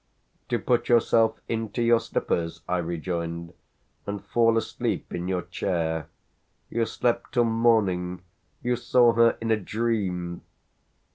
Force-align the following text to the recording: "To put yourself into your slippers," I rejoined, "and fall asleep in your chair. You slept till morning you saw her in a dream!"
"To 0.49 0.57
put 0.57 0.89
yourself 0.89 1.39
into 1.47 1.83
your 1.83 1.99
slippers," 1.99 2.63
I 2.67 2.79
rejoined, 2.79 3.53
"and 4.07 4.25
fall 4.25 4.57
asleep 4.57 5.13
in 5.13 5.27
your 5.27 5.43
chair. 5.43 6.07
You 6.71 6.87
slept 6.87 7.33
till 7.35 7.43
morning 7.45 8.23
you 8.63 8.77
saw 8.77 9.13
her 9.13 9.37
in 9.39 9.51
a 9.51 9.57
dream!" 9.57 10.41